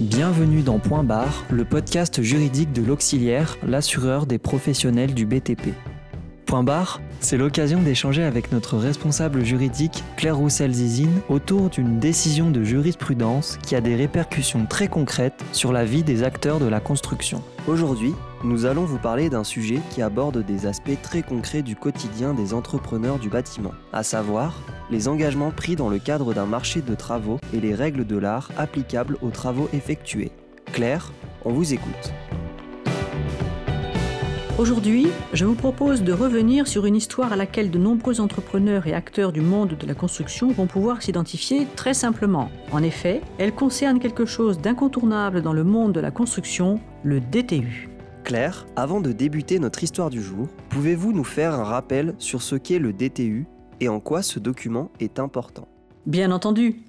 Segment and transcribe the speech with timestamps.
[0.00, 5.74] Bienvenue dans Point Barre, le podcast juridique de l'auxiliaire, l'assureur des professionnels du BTP.
[6.46, 12.64] Point barre, c'est l'occasion d'échanger avec notre responsable juridique Claire Roussel-Zizine autour d'une décision de
[12.64, 17.42] jurisprudence qui a des répercussions très concrètes sur la vie des acteurs de la construction.
[17.68, 22.32] Aujourd'hui, nous allons vous parler d'un sujet qui aborde des aspects très concrets du quotidien
[22.32, 26.94] des entrepreneurs du bâtiment, à savoir les engagements pris dans le cadre d'un marché de
[26.94, 30.32] travaux et les règles de l'art applicables aux travaux effectués.
[30.72, 31.12] Claire,
[31.44, 32.12] on vous écoute.
[34.60, 38.92] Aujourd'hui, je vous propose de revenir sur une histoire à laquelle de nombreux entrepreneurs et
[38.92, 42.50] acteurs du monde de la construction vont pouvoir s'identifier très simplement.
[42.70, 47.88] En effet, elle concerne quelque chose d'incontournable dans le monde de la construction, le DTU.
[48.22, 52.54] Claire, avant de débuter notre histoire du jour, pouvez-vous nous faire un rappel sur ce
[52.54, 53.46] qu'est le DTU
[53.80, 55.68] et en quoi ce document est important?
[56.04, 56.82] Bien entendu,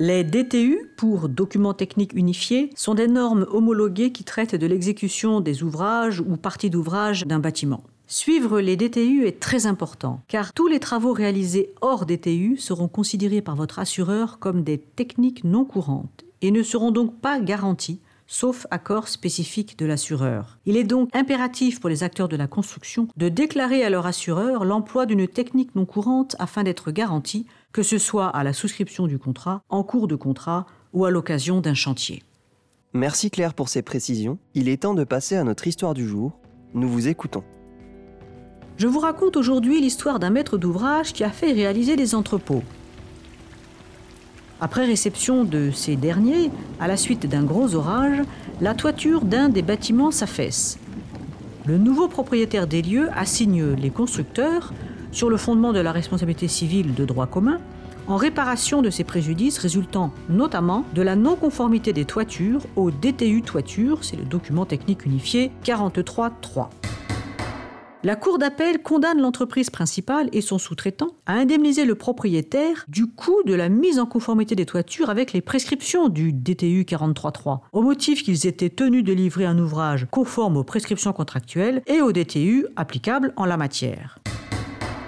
[0.00, 5.62] les DTU, pour documents techniques unifiés, sont des normes homologuées qui traitent de l'exécution des
[5.62, 7.84] ouvrages ou parties d'ouvrages d'un bâtiment.
[8.06, 13.42] Suivre les DTU est très important, car tous les travaux réalisés hors DTU seront considérés
[13.42, 18.00] par votre assureur comme des techniques non courantes et ne seront donc pas garantis
[18.30, 20.58] sauf accord spécifique de l'assureur.
[20.64, 24.64] Il est donc impératif pour les acteurs de la construction de déclarer à leur assureur
[24.64, 29.18] l'emploi d'une technique non courante afin d'être garanti, que ce soit à la souscription du
[29.18, 32.22] contrat, en cours de contrat ou à l'occasion d'un chantier.
[32.92, 34.38] Merci Claire pour ces précisions.
[34.54, 36.38] Il est temps de passer à notre histoire du jour.
[36.72, 37.42] Nous vous écoutons.
[38.76, 42.62] Je vous raconte aujourd'hui l'histoire d'un maître d'ouvrage qui a fait réaliser des entrepôts.
[44.60, 48.18] Après réception de ces derniers, à la suite d'un gros orage,
[48.60, 50.78] la toiture d'un des bâtiments s'affaisse.
[51.66, 54.72] Le nouveau propriétaire des lieux assigne les constructeurs,
[55.12, 57.58] sur le fondement de la responsabilité civile de droit commun,
[58.06, 64.02] en réparation de ces préjudices résultant notamment de la non-conformité des toitures au DTU toiture,
[64.02, 66.79] c'est le document technique unifié 43.3.
[68.02, 73.42] La Cour d'appel condamne l'entreprise principale et son sous-traitant à indemniser le propriétaire du coût
[73.44, 78.22] de la mise en conformité des toitures avec les prescriptions du DTU 43.3, au motif
[78.22, 83.34] qu'ils étaient tenus de livrer un ouvrage conforme aux prescriptions contractuelles et au DTU applicables
[83.36, 84.18] en la matière.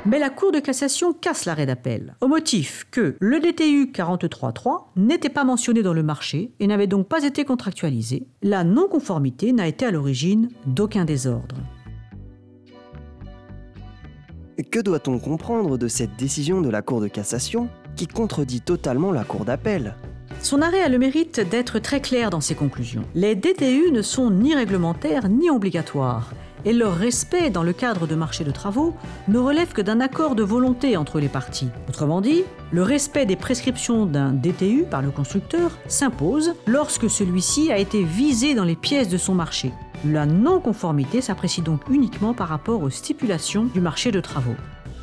[0.04, 5.30] Mais la Cour de cassation casse l'arrêt d'appel, au motif que le DTU 43.3 n'était
[5.30, 8.26] pas mentionné dans le marché et n'avait donc pas été contractualisé.
[8.42, 11.56] La non-conformité n'a été à l'origine d'aucun désordre.
[14.70, 19.24] Que doit-on comprendre de cette décision de la Cour de cassation qui contredit totalement la
[19.24, 19.94] Cour d'appel?
[20.40, 23.04] Son arrêt a le mérite d'être très clair dans ses conclusions.
[23.14, 26.32] Les DTU ne sont ni réglementaires ni obligatoires,
[26.64, 28.94] et leur respect dans le cadre de marchés de travaux
[29.28, 31.68] ne relève que d'un accord de volonté entre les parties.
[31.88, 37.78] Autrement dit, le respect des prescriptions d'un DTU par le constructeur s'impose lorsque celui-ci a
[37.78, 39.72] été visé dans les pièces de son marché.
[40.04, 44.56] La non-conformité s'apprécie donc uniquement par rapport aux stipulations du marché de travaux.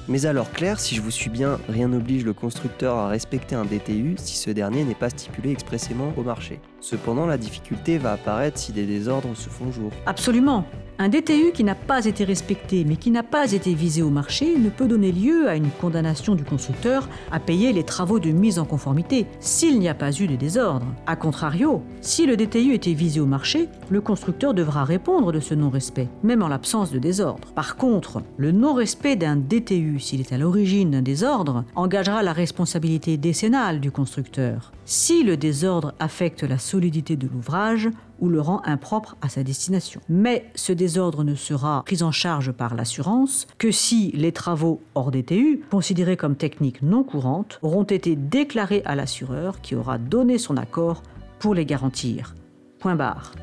[0.10, 3.64] Mais alors Claire, si je vous suis bien, rien n'oblige le constructeur à respecter un
[3.64, 6.60] DTU si ce dernier n'est pas stipulé expressément au marché.
[6.82, 9.92] Cependant, la difficulté va apparaître si des désordres se font jour.
[10.08, 10.66] Absolument.
[11.02, 14.58] Un DTU qui n'a pas été respecté mais qui n'a pas été visé au marché
[14.58, 18.60] ne peut donner lieu à une condamnation du constructeur à payer les travaux de mise
[18.60, 20.86] en conformité s'il n'y a pas eu de désordre.
[21.08, 25.54] A contrario, si le DTU était visé au marché, le constructeur devra répondre de ce
[25.54, 27.48] non-respect, même en l'absence de désordre.
[27.54, 33.16] Par contre, le non-respect d'un DTU, s'il est à l'origine d'un désordre, engagera la responsabilité
[33.16, 34.74] décennale du constructeur.
[34.84, 40.02] Si le désordre affecte la solidité de l'ouvrage, ou le rend impropre à sa destination.
[40.10, 45.12] Mais ce désordre ne sera pris en charge par l'assurance que si les travaux hors
[45.12, 50.58] DTU, considérés comme techniques non courantes, auront été déclarés à l'assureur qui aura donné son
[50.58, 51.04] accord
[51.40, 52.36] pour les garantir.
[52.80, 53.34] Point barre.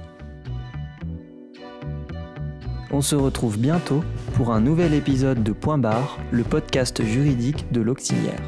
[2.93, 4.03] On se retrouve bientôt
[4.35, 8.43] pour un nouvel épisode de Point barre, le podcast juridique de l'auxiliaire.